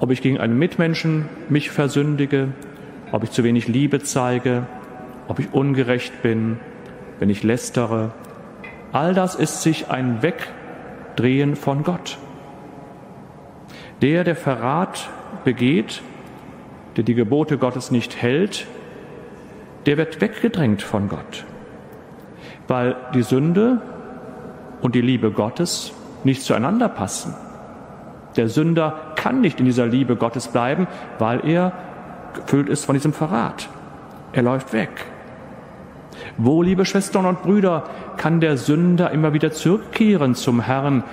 Ob 0.00 0.10
ich 0.10 0.20
gegen 0.20 0.40
einen 0.40 0.58
Mitmenschen 0.58 1.28
mich 1.48 1.70
versündige, 1.70 2.48
ob 3.12 3.22
ich 3.22 3.30
zu 3.30 3.44
wenig 3.44 3.68
Liebe 3.68 4.02
zeige, 4.02 4.66
ob 5.28 5.38
ich 5.38 5.52
ungerecht 5.52 6.22
bin, 6.22 6.58
wenn 7.18 7.30
ich 7.30 7.42
lästere, 7.42 8.12
all 8.92 9.14
das 9.14 9.34
ist 9.34 9.62
sich 9.62 9.90
ein 9.90 10.22
Wegdrehen 10.22 11.56
von 11.56 11.82
Gott. 11.82 12.18
Der, 14.02 14.24
der 14.24 14.36
Verrat 14.36 15.08
begeht, 15.44 16.02
der 16.96 17.04
die 17.04 17.14
Gebote 17.14 17.58
Gottes 17.58 17.90
nicht 17.90 18.20
hält, 18.20 18.66
der 19.86 19.96
wird 19.96 20.20
weggedrängt 20.20 20.82
von 20.82 21.08
Gott, 21.08 21.44
weil 22.68 22.96
die 23.14 23.22
Sünde 23.22 23.82
und 24.80 24.94
die 24.94 25.00
Liebe 25.00 25.30
Gottes 25.30 25.92
nicht 26.24 26.42
zueinander 26.42 26.88
passen. 26.88 27.34
Der 28.36 28.48
Sünder 28.48 29.12
kann 29.16 29.40
nicht 29.40 29.60
in 29.60 29.66
dieser 29.66 29.86
Liebe 29.86 30.16
Gottes 30.16 30.48
bleiben, 30.48 30.86
weil 31.18 31.46
er 31.48 31.72
gefüllt 32.34 32.68
ist 32.68 32.84
von 32.84 32.94
diesem 32.94 33.12
Verrat. 33.12 33.68
Er 34.32 34.42
läuft 34.42 34.72
weg. 34.72 35.06
Wo, 36.36 36.62
liebe 36.62 36.84
Schwestern 36.84 37.26
und 37.26 37.42
Brüder, 37.42 37.84
kann 38.16 38.40
der 38.40 38.56
Sünder 38.56 39.12
immer 39.12 39.32
wieder 39.32 39.52
zurückkehren 39.52 40.34
zum 40.34 40.60
Herrn 40.60 41.04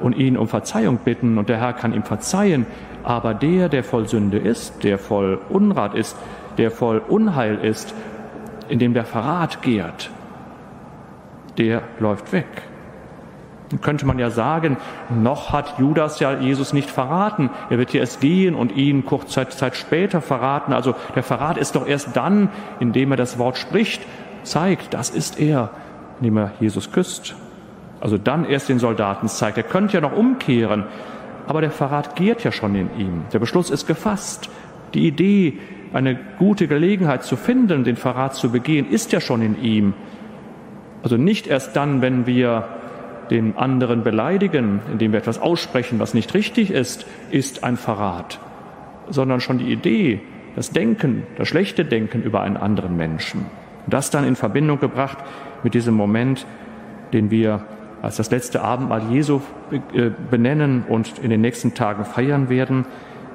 und 0.00 0.16
ihn 0.16 0.36
um 0.36 0.46
Verzeihung 0.46 0.98
bitten 0.98 1.38
und 1.38 1.48
der 1.48 1.58
Herr 1.58 1.72
kann 1.72 1.92
ihm 1.92 2.04
verzeihen. 2.04 2.66
Aber 3.02 3.34
der, 3.34 3.68
der 3.68 3.82
voll 3.82 4.06
Sünde 4.06 4.38
ist, 4.38 4.84
der 4.84 4.98
voll 4.98 5.40
Unrat 5.48 5.94
ist, 5.94 6.16
der 6.56 6.70
voll 6.70 6.98
Unheil 6.98 7.56
ist, 7.56 7.94
in 8.68 8.78
dem 8.78 8.94
der 8.94 9.04
Verrat 9.04 9.62
gärt, 9.62 10.10
der 11.58 11.82
läuft 11.98 12.32
weg. 12.32 12.46
Dann 13.70 13.80
könnte 13.80 14.06
man 14.06 14.18
ja 14.18 14.30
sagen, 14.30 14.76
noch 15.10 15.52
hat 15.52 15.78
Judas 15.78 16.20
ja 16.20 16.32
Jesus 16.32 16.72
nicht 16.72 16.90
verraten. 16.90 17.50
Er 17.70 17.78
wird 17.78 17.90
hier 17.90 18.00
erst 18.00 18.20
gehen 18.20 18.54
und 18.54 18.72
ihn 18.76 19.04
kurze 19.04 19.48
Zeit 19.48 19.76
später 19.76 20.20
verraten. 20.20 20.72
Also 20.72 20.94
der 21.14 21.22
Verrat 21.22 21.56
ist 21.56 21.76
doch 21.76 21.86
erst 21.86 22.16
dann, 22.16 22.48
indem 22.80 23.12
er 23.12 23.16
das 23.16 23.38
Wort 23.38 23.58
spricht 23.58 24.02
zeigt, 24.44 24.94
das 24.94 25.10
ist 25.10 25.38
er, 25.38 25.70
indem 26.18 26.38
er 26.38 26.52
Jesus 26.60 26.92
küsst. 26.92 27.34
Also 28.00 28.18
dann 28.18 28.44
erst 28.44 28.68
den 28.68 28.78
Soldaten 28.78 29.28
zeigt. 29.28 29.58
Er 29.58 29.62
könnte 29.62 29.94
ja 29.94 30.00
noch 30.00 30.16
umkehren, 30.16 30.84
aber 31.46 31.60
der 31.60 31.70
Verrat 31.70 32.16
giert 32.16 32.44
ja 32.44 32.52
schon 32.52 32.74
in 32.74 32.88
ihm. 32.98 33.22
Der 33.32 33.38
Beschluss 33.38 33.70
ist 33.70 33.86
gefasst. 33.86 34.48
Die 34.94 35.06
Idee, 35.06 35.58
eine 35.92 36.18
gute 36.38 36.66
Gelegenheit 36.68 37.24
zu 37.24 37.36
finden, 37.36 37.84
den 37.84 37.96
Verrat 37.96 38.34
zu 38.34 38.50
begehen, 38.50 38.88
ist 38.88 39.12
ja 39.12 39.20
schon 39.20 39.42
in 39.42 39.62
ihm. 39.62 39.94
Also 41.02 41.16
nicht 41.16 41.46
erst 41.46 41.76
dann, 41.76 42.02
wenn 42.02 42.26
wir 42.26 42.68
den 43.30 43.56
anderen 43.56 44.02
beleidigen, 44.02 44.80
indem 44.90 45.12
wir 45.12 45.20
etwas 45.20 45.38
aussprechen, 45.40 45.98
was 45.98 46.14
nicht 46.14 46.34
richtig 46.34 46.70
ist, 46.70 47.06
ist 47.30 47.64
ein 47.64 47.76
Verrat, 47.76 48.40
sondern 49.08 49.40
schon 49.40 49.58
die 49.58 49.72
Idee, 49.72 50.20
das 50.56 50.70
Denken, 50.70 51.22
das 51.36 51.48
schlechte 51.48 51.84
Denken 51.84 52.22
über 52.22 52.40
einen 52.40 52.56
anderen 52.56 52.96
Menschen. 52.96 53.46
Das 53.86 54.10
dann 54.10 54.24
in 54.24 54.36
Verbindung 54.36 54.80
gebracht 54.80 55.18
mit 55.62 55.74
diesem 55.74 55.94
Moment, 55.94 56.46
den 57.12 57.30
wir 57.30 57.64
als 58.02 58.16
das 58.16 58.30
letzte 58.30 58.62
Abendmahl 58.62 59.02
Jesu 59.10 59.40
äh, 59.92 60.10
benennen 60.30 60.84
und 60.88 61.18
in 61.18 61.30
den 61.30 61.40
nächsten 61.40 61.74
Tagen 61.74 62.04
feiern 62.04 62.48
werden, 62.48 62.86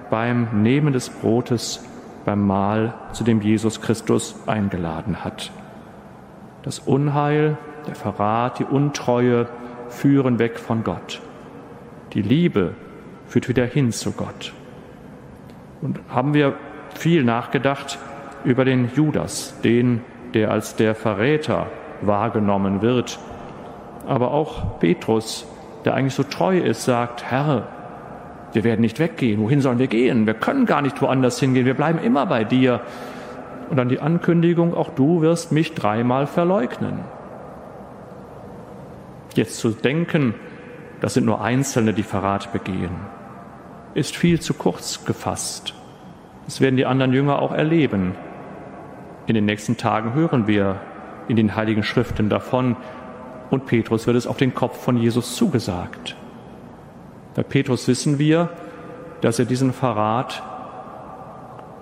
beim 0.10 0.64
Nehmen 0.64 0.94
des 0.94 1.10
Brotes, 1.10 1.84
beim 2.26 2.46
Mahl, 2.46 2.94
zu 3.12 3.24
dem 3.24 3.42
Jesus 3.42 3.82
Christus 3.82 4.36
eingeladen 4.48 5.24
hat. 5.24 5.52
Das 6.64 6.80
Unheil, 6.80 7.58
der 7.88 7.96
Verrat, 7.96 8.60
die 8.60 8.64
Untreue 8.64 9.48
führen 9.90 10.40
weg 10.40 10.58
von 10.58 10.84
Gott. 10.84 11.22
Die 12.14 12.22
Liebe 12.22 12.74
führt 13.28 13.48
wieder 13.48 13.66
hin 13.66 13.92
zu 13.92 14.12
Gott. 14.12 14.54
Und 15.82 16.00
haben 16.10 16.34
wir 16.34 16.56
viel 16.96 17.24
nachgedacht 17.24 18.00
über 18.44 18.66
den 18.66 18.90
Judas, 18.96 19.60
den 19.64 20.02
der 20.36 20.52
als 20.52 20.76
der 20.76 20.94
Verräter 20.94 21.68
wahrgenommen 22.02 22.82
wird. 22.82 23.18
Aber 24.06 24.32
auch 24.32 24.80
Petrus, 24.80 25.48
der 25.86 25.96
eigentlich 25.96 26.14
so 26.14 26.24
treu 26.24 26.60
ist, 26.60 26.84
sagt, 26.84 27.24
Herr, 27.32 27.68
wir 28.54 28.64
werden 28.64 28.82
nicht 28.82 29.00
weggehen. 29.00 29.42
Wohin 29.42 29.62
sollen 29.62 29.80
wir 29.80 29.88
gehen? 29.88 30.28
Wir 30.28 30.34
können 30.34 30.66
gar 30.66 30.82
nicht 30.82 31.02
woanders 31.02 31.40
hingehen. 31.40 31.66
Wir 31.66 31.74
bleiben 31.74 32.00
immer 32.00 32.26
bei 32.26 32.44
dir. 32.44 32.82
Und 33.70 33.78
dann 33.78 33.90
die 33.90 34.00
Ankündigung, 34.00 34.76
auch 34.76 34.90
du 34.90 35.22
wirst 35.22 35.52
mich 35.52 35.74
dreimal 35.74 36.28
verleugnen. 36.28 37.00
Jetzt 39.34 39.58
zu 39.58 39.70
denken, 39.70 40.36
das 41.02 41.14
sind 41.14 41.26
nur 41.26 41.42
Einzelne, 41.42 41.94
die 41.94 42.04
Verrat 42.04 42.54
begehen, 42.54 42.92
ist 43.94 44.16
viel 44.16 44.40
zu 44.40 44.54
kurz 44.54 45.06
gefasst. 45.06 45.74
Das 46.46 46.62
werden 46.62 46.78
die 46.78 46.86
anderen 46.86 47.12
Jünger 47.12 47.42
auch 47.42 47.52
erleben. 47.52 48.16
In 49.28 49.34
den 49.34 49.46
nächsten 49.46 49.76
Tagen 49.76 50.14
hören 50.14 50.46
wir 50.46 50.80
in 51.28 51.36
den 51.36 51.56
Heiligen 51.56 51.82
Schriften 51.82 52.30
davon 52.30 52.76
und 53.50 53.66
Petrus 53.66 54.06
wird 54.06 54.18
es 54.18 54.28
auf 54.28 54.38
den 54.38 54.54
Kopf 54.54 54.84
von 54.84 54.98
Jesus 54.98 55.36
zugesagt. 55.36 56.16
Bei 57.34 57.42
Petrus 57.42 57.88
wissen 57.88 58.20
wir, 58.20 58.50
dass 59.22 59.40
er 59.40 59.46
diesen 59.46 59.74
Verrat 59.74 60.44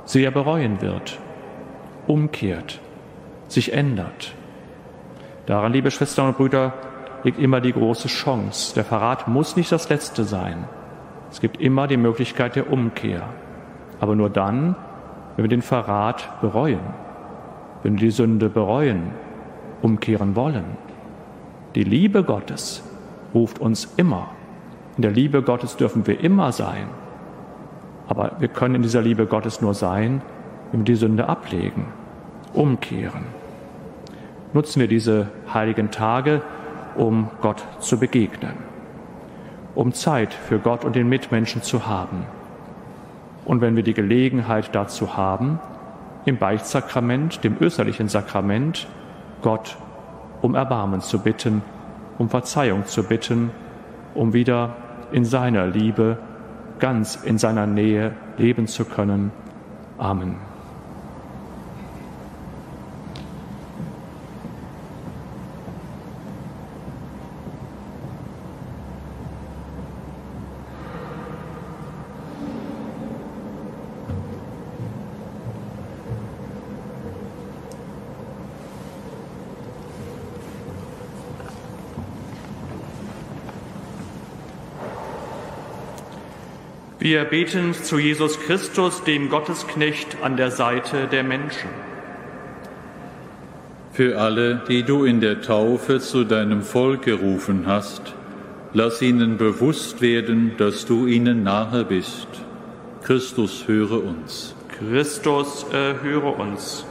sehr 0.05 0.31
bereuen 0.31 0.81
wird, 0.81 1.19
umkehrt, 2.07 2.79
sich 3.49 3.73
ändert. 3.73 4.33
Daran, 5.45 5.73
liebe 5.73 5.91
Schwestern 5.91 6.29
und 6.29 6.37
Brüder, 6.37 6.73
liegt 7.23 7.39
immer 7.39 7.59
die 7.59 7.73
große 7.73 8.07
Chance. 8.07 8.73
Der 8.75 8.85
Verrat 8.85 9.27
muss 9.27 9.57
nicht 9.57 9.71
das 9.71 9.89
Letzte 9.89 10.23
sein. 10.23 10.63
Es 11.29 11.41
gibt 11.41 11.59
immer 11.59 11.87
die 11.87 11.97
Möglichkeit 11.97 12.55
der 12.55 12.71
Umkehr. 12.71 13.23
Aber 13.99 14.15
nur 14.15 14.29
dann, 14.29 14.75
wenn 15.35 15.43
wir 15.43 15.49
den 15.49 15.61
Verrat 15.61 16.41
bereuen 16.41 16.79
wenn 17.83 17.93
wir 17.93 17.99
die 17.99 18.11
Sünde 18.11 18.49
bereuen, 18.49 19.11
umkehren 19.81 20.35
wollen. 20.35 20.65
Die 21.75 21.83
Liebe 21.83 22.23
Gottes 22.23 22.83
ruft 23.33 23.59
uns 23.59 23.93
immer. 23.97 24.29
In 24.95 25.01
der 25.01 25.11
Liebe 25.11 25.41
Gottes 25.41 25.75
dürfen 25.75 26.07
wir 26.07 26.19
immer 26.19 26.51
sein. 26.51 26.87
Aber 28.07 28.33
wir 28.39 28.47
können 28.47 28.75
in 28.75 28.81
dieser 28.81 29.01
Liebe 29.01 29.25
Gottes 29.25 29.61
nur 29.61 29.73
sein, 29.73 30.21
wenn 30.71 30.81
wir 30.81 30.85
die 30.85 30.95
Sünde 30.95 31.27
ablegen, 31.29 31.85
umkehren. 32.53 33.23
Nutzen 34.53 34.79
wir 34.79 34.87
diese 34.87 35.29
heiligen 35.51 35.89
Tage, 35.89 36.41
um 36.95 37.29
Gott 37.41 37.63
zu 37.79 37.97
begegnen, 37.97 38.53
um 39.73 39.93
Zeit 39.93 40.33
für 40.33 40.59
Gott 40.59 40.85
und 40.85 40.95
den 40.95 41.09
Mitmenschen 41.09 41.63
zu 41.63 41.87
haben. 41.87 42.25
Und 43.45 43.61
wenn 43.61 43.75
wir 43.75 43.83
die 43.83 43.95
Gelegenheit 43.95 44.75
dazu 44.75 45.17
haben, 45.17 45.59
im 46.25 46.37
Beichtsakrament, 46.37 47.43
dem 47.43 47.57
österlichen 47.59 48.07
Sakrament, 48.07 48.87
Gott 49.41 49.77
um 50.43 50.55
Erbarmen 50.55 51.01
zu 51.01 51.19
bitten, 51.19 51.63
um 52.17 52.29
Verzeihung 52.29 52.85
zu 52.85 53.03
bitten, 53.03 53.49
um 54.13 54.33
wieder 54.33 54.75
in 55.11 55.25
seiner 55.25 55.65
Liebe, 55.65 56.17
ganz 56.79 57.15
in 57.15 57.37
seiner 57.37 57.65
Nähe 57.65 58.13
leben 58.37 58.67
zu 58.67 58.85
können. 58.85 59.31
Amen. 59.97 60.52
Wir 87.03 87.25
beten 87.25 87.73
zu 87.73 87.99
Jesus 87.99 88.39
Christus, 88.39 89.03
dem 89.03 89.27
Gottesknecht 89.27 90.15
an 90.21 90.37
der 90.37 90.51
Seite 90.51 91.07
der 91.11 91.25
Menschen. 91.25 91.69
Für 93.91 94.17
alle, 94.17 94.61
die 94.69 94.83
du 94.83 95.03
in 95.03 95.19
der 95.19 95.41
Taufe 95.41 95.99
zu 95.99 96.23
deinem 96.23 96.61
Volk 96.61 97.01
gerufen 97.01 97.65
hast, 97.65 98.13
lass 98.71 99.01
ihnen 99.01 99.35
bewusst 99.35 100.01
werden, 100.01 100.53
dass 100.57 100.85
du 100.85 101.05
ihnen 101.05 101.43
nahe 101.43 101.83
bist. 101.83 102.29
Christus, 103.01 103.67
höre 103.67 104.01
uns. 104.01 104.55
Christus, 104.69 105.65
erhöre 105.73 106.31
uns. 106.31 106.85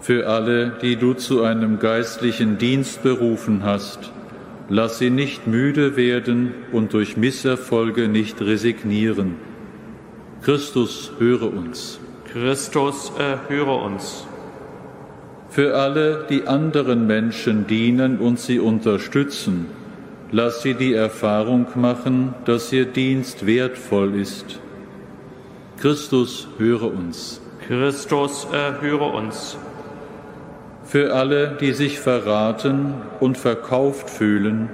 Für 0.00 0.28
alle, 0.28 0.78
die 0.80 0.94
du 0.94 1.14
zu 1.14 1.42
einem 1.42 1.80
geistlichen 1.80 2.56
Dienst 2.56 3.02
berufen 3.02 3.64
hast, 3.64 4.12
Lass 4.68 4.98
sie 4.98 5.10
nicht 5.10 5.46
müde 5.46 5.96
werden 5.96 6.54
und 6.72 6.92
durch 6.92 7.16
Misserfolge 7.16 8.08
nicht 8.08 8.40
resignieren. 8.40 9.34
Christus, 10.42 11.12
höre 11.18 11.52
uns. 11.52 12.00
Christus, 12.32 13.12
erhöre 13.18 13.74
uns. 13.74 14.26
Für 15.50 15.76
alle, 15.76 16.26
die 16.30 16.46
anderen 16.46 17.06
Menschen 17.06 17.66
dienen 17.66 18.18
und 18.18 18.38
sie 18.40 18.58
unterstützen, 18.58 19.66
lass 20.30 20.62
sie 20.62 20.74
die 20.74 20.94
Erfahrung 20.94 21.66
machen, 21.74 22.34
dass 22.46 22.72
ihr 22.72 22.86
Dienst 22.86 23.44
wertvoll 23.44 24.14
ist. 24.14 24.60
Christus, 25.78 26.48
höre 26.56 26.84
uns. 26.94 27.42
Christus, 27.66 28.46
erhöre 28.50 29.10
uns 29.12 29.58
für 30.84 31.14
alle, 31.14 31.56
die 31.60 31.72
sich 31.72 32.00
verraten 32.00 32.94
und 33.20 33.38
verkauft 33.38 34.10
fühlen, 34.10 34.68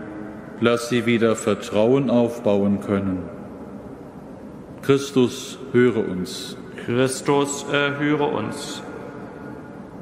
lass 0.61 0.89
sie 0.89 1.07
wieder 1.07 1.37
Vertrauen 1.37 2.11
aufbauen 2.11 2.81
können. 2.81 3.23
Christus, 4.83 5.59
höre 5.73 6.09
uns. 6.09 6.57
Christus, 6.85 7.67
erhöre 7.71 8.25
uns. 8.25 8.83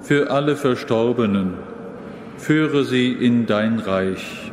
Für 0.00 0.30
alle 0.30 0.54
Verstorbenen, 0.54 1.54
führe 2.36 2.84
sie 2.84 3.12
in 3.12 3.46
dein 3.46 3.80
Reich. 3.80 4.52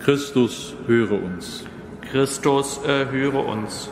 Christus, 0.00 0.74
höre 0.86 1.22
uns. 1.22 1.64
Christus, 2.10 2.80
erhöre 2.86 3.40
uns. 3.40 3.90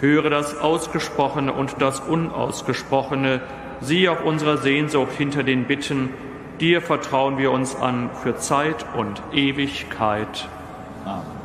Höre 0.00 0.30
das 0.30 0.56
Ausgesprochene 0.56 1.52
und 1.52 1.76
das 1.80 2.00
Unausgesprochene, 2.00 3.42
sieh 3.80 4.08
auf 4.08 4.24
unsere 4.24 4.58
Sehnsucht 4.58 5.12
hinter 5.16 5.42
den 5.42 5.64
Bitten, 5.64 6.10
dir 6.60 6.82
vertrauen 6.82 7.38
wir 7.38 7.50
uns 7.50 7.74
an 7.74 8.10
für 8.22 8.36
Zeit 8.36 8.84
und 8.94 9.22
Ewigkeit. 9.32 10.48
Amen. 11.04 11.39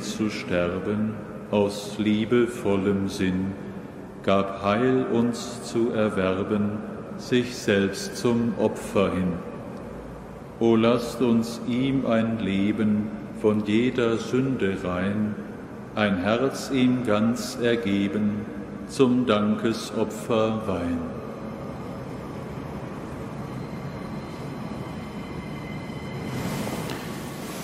Zu 0.00 0.30
sterben 0.30 1.14
aus 1.50 1.98
liebevollem 1.98 3.08
Sinn, 3.08 3.52
gab 4.22 4.62
Heil 4.62 5.06
uns 5.12 5.62
zu 5.64 5.90
erwerben, 5.90 6.78
sich 7.16 7.54
selbst 7.54 8.16
zum 8.16 8.54
Opfer 8.58 9.12
hin. 9.12 9.32
O 10.60 10.76
lasst 10.76 11.20
uns 11.20 11.60
ihm 11.66 12.06
ein 12.06 12.38
Leben 12.38 13.08
von 13.40 13.64
jeder 13.66 14.16
Sünde 14.16 14.76
rein, 14.82 15.34
ein 15.94 16.16
Herz 16.18 16.70
ihm 16.72 17.04
ganz 17.06 17.58
ergeben, 17.60 18.46
zum 18.86 19.26
Dankesopfer 19.26 20.62
wein. 20.66 21.23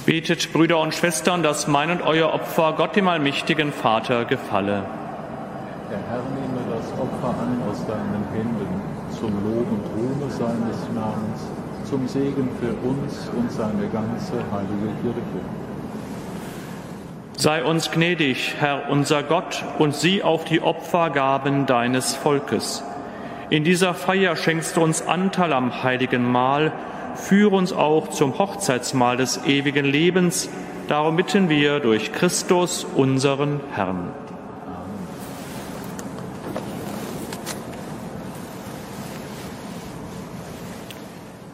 Betet, 0.07 0.53
Brüder 0.53 0.79
und 0.79 0.95
Schwestern, 0.95 1.43
dass 1.43 1.67
mein 1.67 1.91
und 1.91 2.03
euer 2.03 2.33
Opfer 2.33 2.73
Gott 2.73 2.97
dem 2.97 3.07
allmächtigen 3.07 3.71
Vater 3.71 4.25
gefalle. 4.25 4.83
Der 5.91 5.99
Herr 6.09 6.23
nehme 6.35 6.61
das 6.75 6.91
Opfer 6.99 7.35
an 7.39 7.63
aus 7.71 7.85
deinen 7.87 8.25
Händen, 8.33 8.81
zum 9.11 9.33
Lob 9.45 9.67
und 9.71 9.85
Ruhme 9.95 10.31
seines 10.31 10.89
Namens, 10.95 11.41
zum 11.85 12.09
Segen 12.09 12.49
für 12.59 12.73
uns 12.89 13.31
und 13.37 13.53
seine 13.53 13.89
ganze 13.93 14.37
heilige 14.51 14.91
Kirche. 15.03 15.41
Sei 17.37 17.65
uns 17.65 17.91
gnädig, 17.91 18.55
Herr 18.59 18.89
unser 18.89 19.23
Gott, 19.23 19.65
und 19.79 19.95
sieh 19.95 20.23
auf 20.23 20.45
die 20.45 20.63
Opfergaben 20.63 21.67
deines 21.67 22.15
Volkes. 22.15 22.83
In 23.51 23.65
dieser 23.65 23.95
Feier 23.95 24.37
schenkst 24.37 24.77
du 24.77 24.83
uns 24.83 25.07
Anteil 25.07 25.53
am 25.53 25.83
heiligen 25.83 26.31
Mahl, 26.31 26.73
führe 27.15 27.57
uns 27.57 27.73
auch 27.73 28.09
zum 28.09 28.39
Hochzeitsmahl 28.39 29.17
des 29.17 29.45
ewigen 29.47 29.85
Lebens. 29.85 30.49
Darum 30.89 31.17
bitten 31.17 31.49
wir 31.49 31.81
durch 31.81 32.13
Christus, 32.13 32.85
unseren 32.85 33.61
Herrn. 33.73 34.09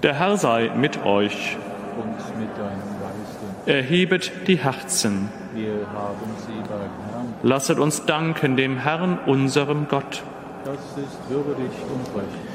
Der 0.03 0.15
Herr 0.15 0.37
sei 0.37 0.71
mit 0.77 1.05
euch. 1.05 1.57
Und 1.99 2.39
mit 2.39 2.51
deinem 2.57 2.81
Geiste. 3.01 3.71
Erhebet 3.71 4.31
die 4.47 4.57
Herzen. 4.57 5.31
Wir 5.53 5.73
haben 5.93 6.17
sie 6.47 6.53
beim 6.53 7.11
Herrn. 7.11 7.35
Lasset 7.43 7.79
uns 7.79 8.05
danken 8.05 8.57
dem 8.57 8.79
Herrn, 8.79 9.19
unserem 9.27 9.89
Gott. 9.89 10.23
Das 10.65 10.75
ist 10.75 11.19
würdig 11.29 11.71
und 11.93 12.21
recht. 12.21 12.46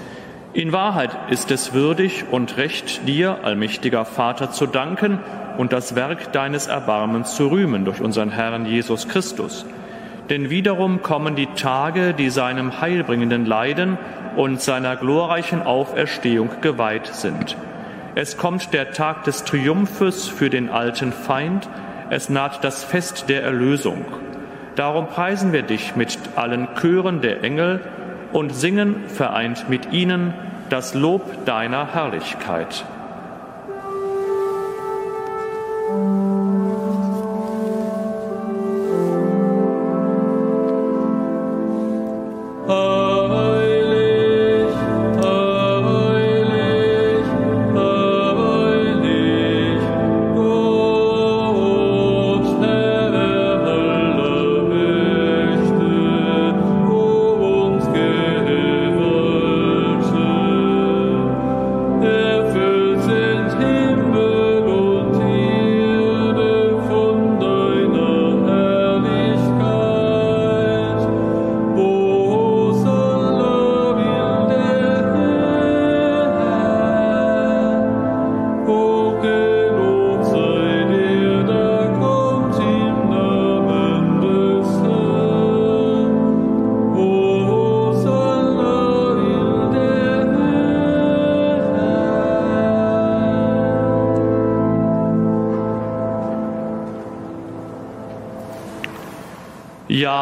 In 0.54 0.74
Wahrheit 0.74 1.12
ist 1.30 1.50
es 1.50 1.74
würdig 1.74 2.26
und 2.30 2.58
recht, 2.58 3.08
dir, 3.08 3.40
allmächtiger 3.44 4.04
Vater, 4.04 4.52
zu 4.52 4.66
danken 4.66 5.20
und 5.58 5.72
das 5.72 5.96
Werk 5.96 6.34
deines 6.34 6.68
Erbarmens 6.68 7.36
zu 7.36 7.48
rühmen 7.48 7.86
durch 7.86 8.02
unseren 8.02 8.32
Herrn 8.32 8.66
Jesus 8.66 9.08
Christus. 9.08 9.66
Denn 10.30 10.50
wiederum 10.50 11.02
kommen 11.02 11.36
die 11.36 11.48
Tage, 11.56 12.14
die 12.14 12.30
seinem 12.30 12.82
heilbringenden 12.82 13.46
Leiden 13.46 13.98
und 14.36 14.60
seiner 14.60 14.98
glorreichen 14.98 15.62
Auferstehung 15.62 16.50
geweiht 16.60 17.08
sind. 17.08 17.56
Es 18.16 18.36
kommt 18.36 18.74
der 18.74 18.92
Tag 18.92 19.24
des 19.24 19.46
Triumphes 19.46 20.28
für 20.28 20.50
den 20.50 20.70
alten 20.70 21.14
Feind, 21.14 21.70
es 22.10 22.30
naht 22.30 22.66
das 22.66 22.84
Fest 22.84 23.30
der 23.30 23.42
Erlösung. 23.42 24.04
Darum 24.76 25.08
preisen 25.08 25.54
wir 25.54 25.62
dich 25.62 25.96
mit 25.96 26.18
allen 26.36 26.68
Chören 26.76 27.22
der 27.22 27.42
Engel, 27.42 27.80
und 28.34 28.54
singen 28.56 29.08
vereint 29.08 29.70
mit 29.70 29.92
ihnen 29.92 30.34
das 30.70 30.94
Lob 30.94 31.46
deiner 31.46 31.94
Herrlichkeit. 31.94 32.86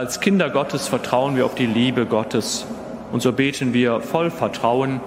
Als 0.00 0.18
Kinder 0.20 0.48
Gottes 0.48 0.88
vertrauen 0.88 1.36
wir 1.36 1.44
auf 1.44 1.54
die 1.54 1.66
Liebe 1.66 2.06
Gottes 2.06 2.64
und 3.12 3.20
so 3.20 3.34
beten 3.34 3.74
wir 3.74 4.00
voll 4.00 4.30
Vertrauen, 4.30 5.02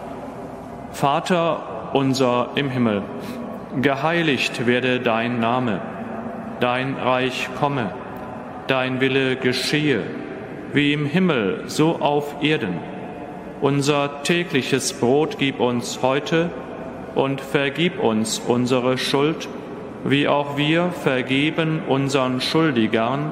Vater 0.91 1.89
unser 1.93 2.51
im 2.53 2.69
Himmel, 2.69 3.01
geheiligt 3.81 4.67
werde 4.67 4.99
dein 4.99 5.39
Name, 5.39 5.81
dein 6.59 6.93
Reich 6.93 7.49
komme, 7.59 7.89
dein 8.67 9.01
Wille 9.01 9.35
geschehe, 9.35 10.03
wie 10.73 10.93
im 10.93 11.07
Himmel, 11.07 11.63
so 11.65 11.95
auf 11.99 12.43
Erden. 12.43 12.77
Unser 13.61 14.21
tägliches 14.21 14.93
Brot 14.93 15.39
gib 15.39 15.59
uns 15.59 16.03
heute 16.03 16.51
und 17.15 17.41
vergib 17.41 17.99
uns 17.99 18.37
unsere 18.37 18.99
Schuld, 18.99 19.49
wie 20.03 20.27
auch 20.27 20.55
wir 20.55 20.91
vergeben 20.91 21.81
unseren 21.87 22.41
Schuldigern, 22.41 23.31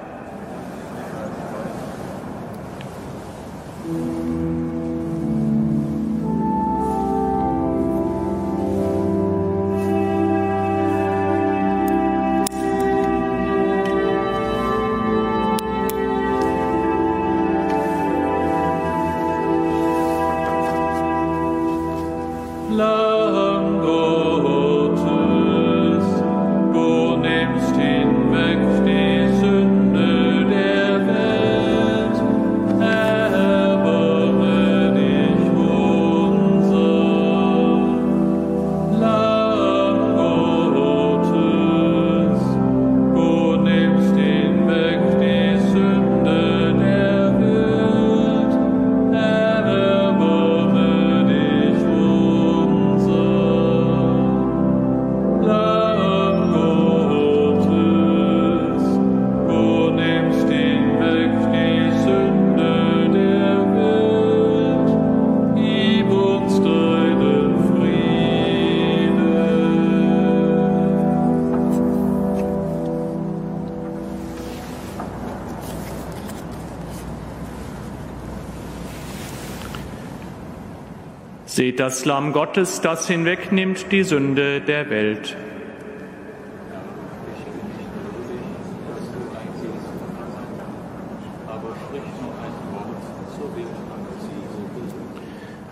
Das 81.81 82.05
Lamm 82.05 82.31
Gottes, 82.31 82.79
das 82.81 83.07
hinwegnimmt 83.07 83.91
die 83.91 84.03
Sünde 84.03 84.61
der 84.61 84.91
Welt. 84.91 85.35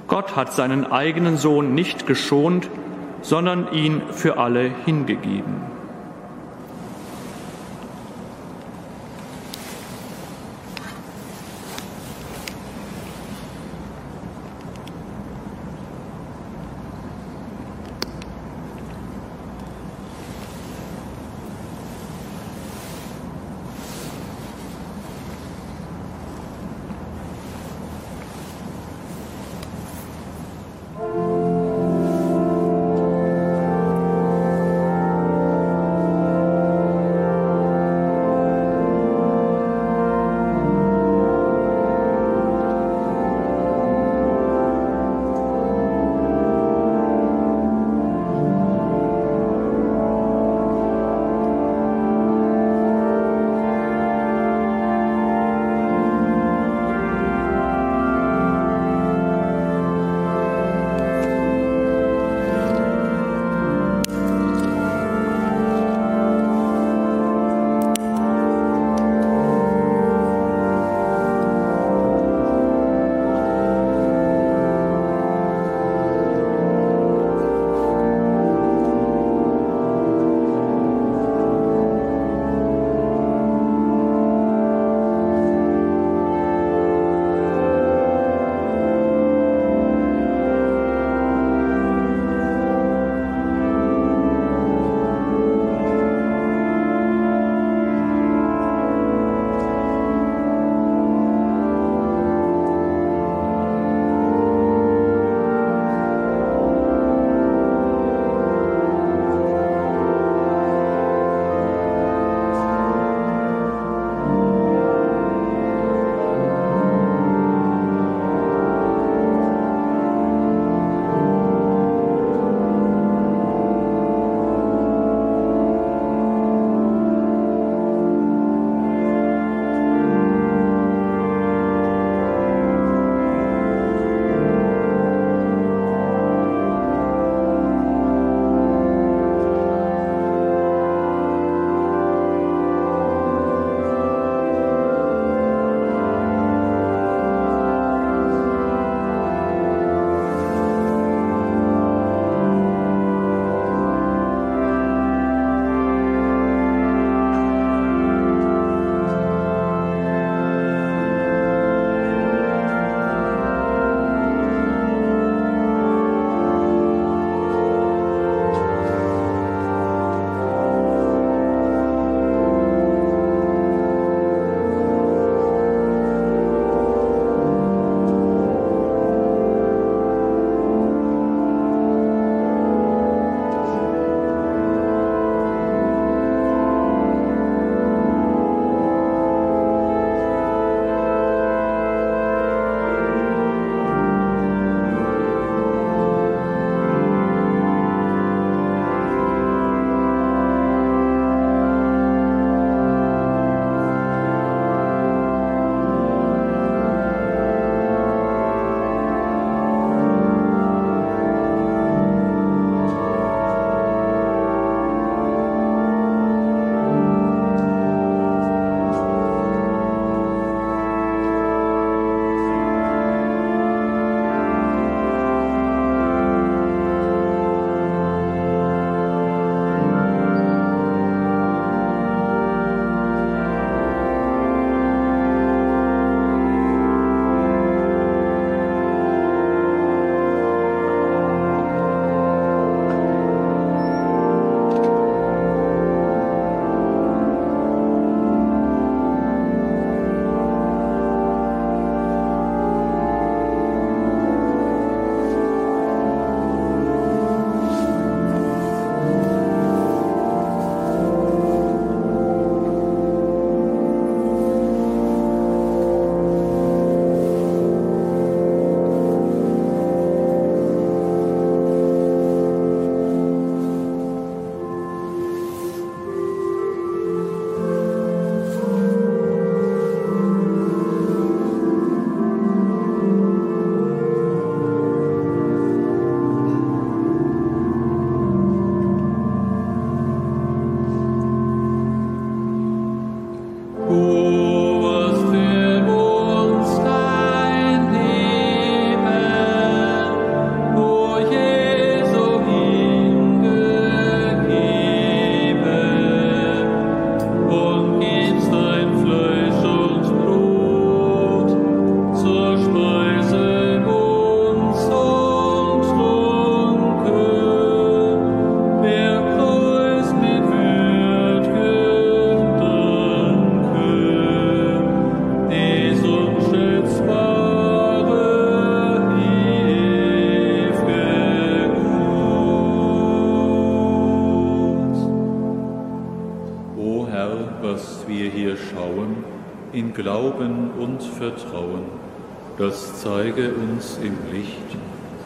Gott 0.07 0.35
hat 0.35 0.51
seinen 0.51 0.91
eigenen 0.91 1.37
Sohn 1.37 1.75
nicht 1.75 2.07
geschont, 2.07 2.67
sondern 3.21 3.71
ihn 3.71 4.01
für 4.09 4.39
alle 4.39 4.71
hingegeben. 4.85 5.78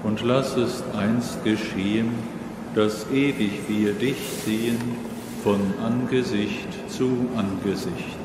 Und 0.03 0.21
lass 0.21 0.55
es 0.57 0.83
einst 0.97 1.43
geschehen, 1.43 2.09
dass 2.75 3.05
ewig 3.11 3.67
wir 3.67 3.93
dich 3.93 4.17
sehen 4.45 4.79
von 5.43 5.59
Angesicht 5.83 6.67
zu 6.89 7.27
Angesicht. 7.35 8.22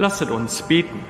Lasset 0.00 0.30
uns 0.30 0.62
beten. 0.62 1.00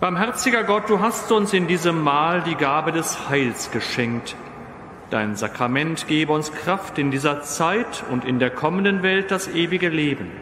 Barmherziger 0.00 0.64
Gott, 0.64 0.90
du 0.90 0.98
hast 0.98 1.30
uns 1.30 1.52
in 1.52 1.68
diesem 1.68 2.02
Mahl 2.02 2.42
die 2.42 2.56
Gabe 2.56 2.90
des 2.90 3.28
Heils 3.28 3.70
geschenkt. 3.70 4.34
Dein 5.10 5.36
Sakrament 5.36 6.08
gebe 6.08 6.32
uns 6.32 6.50
Kraft 6.50 6.98
in 6.98 7.12
dieser 7.12 7.42
Zeit 7.42 8.02
und 8.10 8.24
in 8.24 8.40
der 8.40 8.50
kommenden 8.50 9.04
Welt 9.04 9.30
das 9.30 9.46
ewige 9.46 9.88
Leben. 9.88 10.32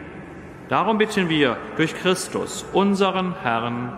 Darum 0.69 0.97
bitten 0.97 1.29
wir 1.29 1.57
durch 1.75 1.93
Christus, 1.93 2.65
unseren 2.73 3.35
Herrn. 3.43 3.93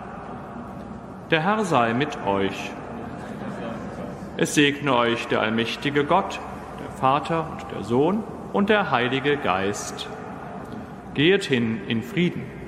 Der 1.30 1.42
Herr 1.42 1.64
sei 1.64 1.94
mit 1.94 2.26
euch. 2.26 2.72
Es 4.36 4.56
segne 4.56 4.94
euch 4.94 5.28
der 5.30 5.40
allmächtige 5.40 6.04
Gott, 6.04 6.42
der 6.84 6.92
Vater 6.98 7.48
und 7.50 7.72
der 7.74 7.84
Sohn 7.86 8.26
und 8.54 8.70
der 8.70 8.92
Heilige 8.92 9.38
Geist. 9.38 10.08
Geht 11.14 11.46
hin 11.46 11.82
in 11.88 12.04
Frieden. 12.04 12.61